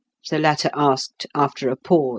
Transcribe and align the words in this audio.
the 0.31 0.39
latter 0.39 0.71
asked, 0.73 1.27
after 1.35 1.69
a 1.69 1.75
pause. 1.75 2.09